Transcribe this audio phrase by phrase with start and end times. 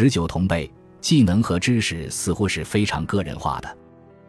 [0.00, 0.70] 十九同辈，
[1.00, 3.76] 技能和知识似乎是非常个人化的。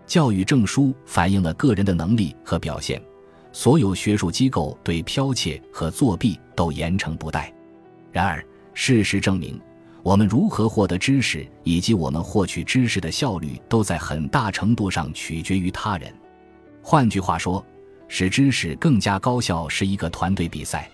[0.07, 2.99] 教育证书反映了个人的能力和表现，
[3.51, 7.53] 所有学术机构对剽窃和作弊都严惩不贷。
[8.11, 8.43] 然而，
[8.73, 9.61] 事实证明，
[10.01, 16.11] 我们如何获得知识以及我们获取知识的效率，都在很大程度上取决于他人。
[16.81, 17.63] 换句话说，
[18.07, 20.89] 使知识更加高效是一个团队比赛，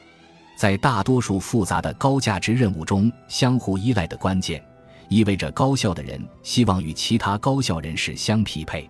[0.56, 4.64] 在大多数复杂的高价值任务中，相互依赖的关键，
[5.10, 8.90] 意味着高效的人希望与其他高效人士相匹配。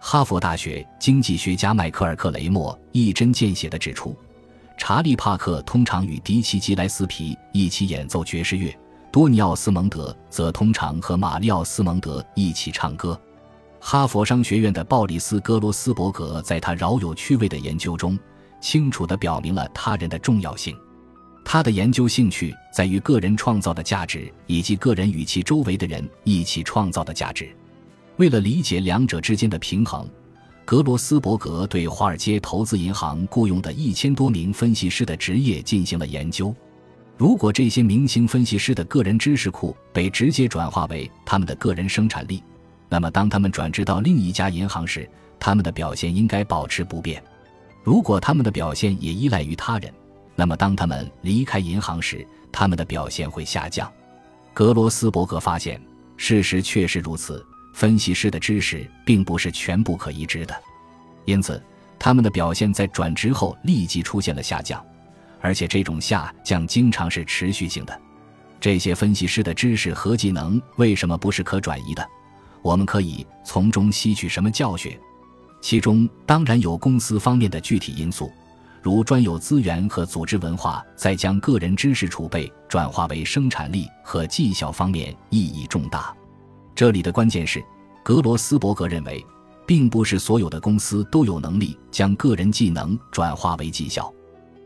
[0.00, 4.16] 哈佛大学经济学家迈克尔·克雷默一针见血地指出，
[4.76, 8.76] 查理·帕克通常与迪奇·吉莱斯皮一起演奏爵士乐，
[9.10, 13.18] 多尼奥斯蒙德则通常和马里奥斯蒙德一起唱歌。
[13.80, 18.18] 哈佛商学院的鲍里斯·格罗斯伯格在他饶有趣味的研究中，
[18.60, 20.76] 清楚地表明了他人的重要性。
[21.56, 27.48] 他的研究兴趣在于个人创造的价值以及个人与其周围的人一起创造的价值。
[28.18, 30.06] 为了理解两者之间的平衡，
[30.66, 36.54] 格罗斯伯格对华尔街投资银行雇佣的一千多名分析师的职业进行了研究。
[37.16, 42.42] 如果这些明星分析师的个人知识库被直接转化为他们的个人生产力，
[42.90, 45.08] 那么当他们转职到另一家银行时，
[45.40, 47.24] 他们的表现应该保持不变。
[47.82, 49.90] 如果他们的表现也依赖于他人，
[50.36, 53.90] 那么当他们离开银行时，他们的表现会下降。
[54.54, 55.80] 格罗斯伯格发现，
[56.16, 57.44] 事实确实如此。
[57.74, 60.54] 分析师的知识并不是全部可移植的，
[61.26, 61.62] 因此
[61.98, 64.82] 他们的表现在转职后立即出现了下降，
[65.42, 68.00] 而且这种下降经常是持续性的。
[68.58, 72.08] 这些分析师的知识和技能为什么不是可转移的？
[72.62, 74.98] 我们可以从中吸取什么教训？
[75.60, 78.32] 其中当然有公司方面的具体因素，
[78.86, 86.14] 如专有资源和组织文化在将个人知识储备转化为生产力和绩效方面意义重大。
[86.72, 87.60] 这里的关键是，
[88.04, 89.26] 格罗斯伯格认为，
[89.66, 94.08] 并不是所有的公司都有能力将个人技能转化为绩效。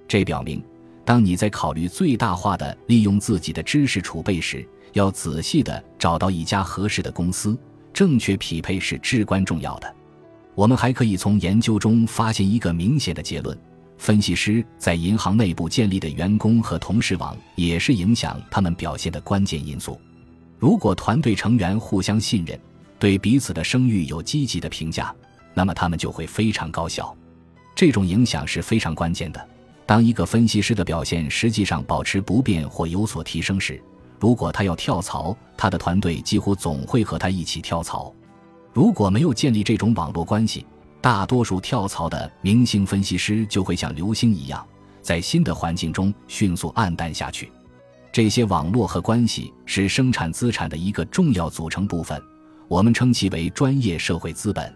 [0.07, 0.63] 这表明，
[1.03, 7.59] 当你在考虑最大化的利用自己的知识储备时，要仔细的找到一家合适的公司，
[7.91, 9.91] 正确匹配是至关重要的。
[10.55, 13.59] 我们还可以从研究中发现一个明显的结论：
[14.01, 20.01] 分析师在银行内部建立的员工和同事网，也是影响他们表现的关键因素。
[20.59, 22.59] 如果团队成员互相信任，
[22.99, 25.15] 对彼此的声誉有积极的评价，
[25.53, 27.15] 那么他们就会非常高效。
[27.77, 29.49] 这种影响是非常关键的。
[29.85, 33.79] 当一个分析师的表现实际上保持不变或有所提升时，
[34.19, 38.11] 如果他要跳槽，他的团队几乎总会和他一起跳槽。
[38.73, 40.65] 如果没有建立这种网络关系，
[41.01, 44.67] 大多数跳槽的明星分析师就会像流星一样，
[45.01, 47.51] 在新的环境中迅速黯淡下去。
[48.13, 52.21] 这些网络和关系是生产资产的一个重要组成部分，
[52.69, 54.75] 我们称其为专业社会资本。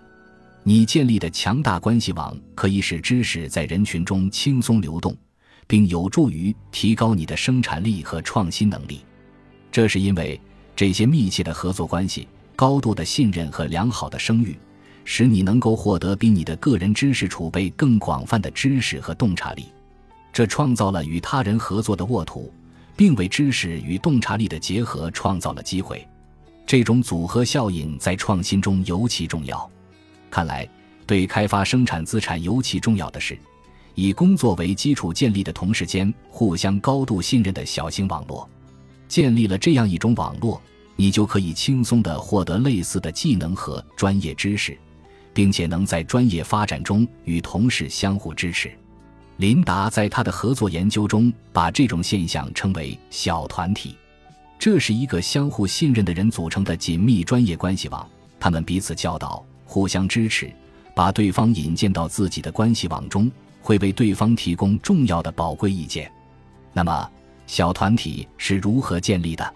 [0.63, 5.15] 你建立的强大关系网可以使知识在人群中轻松流动，
[5.67, 9.05] 并有助于提高你的生产力和创新能力。
[9.71, 10.41] 这是因为
[10.75, 14.57] 这些密切的合作关系、高度的信任和良好的声誉，
[15.05, 19.67] 使你能够获得比你的个人知识储备更广泛的知识和洞察力。
[20.33, 22.53] 这创造了与他人合作的沃土。
[22.97, 26.07] 并为知识与洞察力的结合创造了机会，
[26.67, 29.69] 这种组合效应在创新中尤其重要。
[30.31, 30.69] 看来，
[31.07, 33.37] 对开发生产资产尤其重要的是，
[33.95, 38.49] 以工作为基础建立的同事间互相高度信任的小型网络。
[39.09, 40.61] 建立了这样一种网络，
[40.97, 44.79] 你就可以轻松地获得类似的技能和专业知识，
[45.35, 48.73] 并且能在专业发展中与同事相互支持。
[49.39, 53.97] 琳达在他的合作研究中把这种现象称为“小团体”，
[54.59, 58.09] 这是一个相互信任的人组成的紧密专业关系网。
[58.39, 60.55] 他们彼此教导、互相支持，
[60.95, 63.29] 把对方引荐到自己的关系网中，
[63.61, 66.09] 会为对方提供重要的宝贵意见。
[66.73, 67.11] 那么，
[67.47, 69.55] 小团体是如何建立的？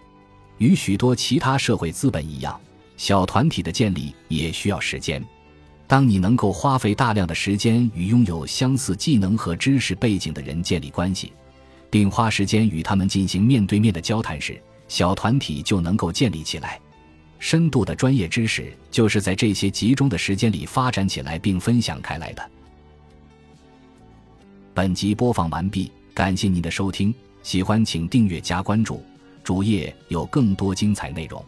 [0.56, 2.58] 与许多其他社会资本一样，
[2.96, 5.22] 小团体的建立也需要时间。
[5.88, 11.32] 当你能够花费大量的时间与拥有相似技能和知识背景的人建立关系，
[11.88, 16.78] 并花时间与他们进行面对面的交谈时，小团体就能够建立起来。
[17.38, 22.50] 深度的专业知识就是在这些集中的时间里发展起来并分享开来的。
[24.74, 29.02] 本集播放完毕，感谢您的收听，喜欢请订阅加关注，
[29.42, 31.42] 主页有更多精彩内容。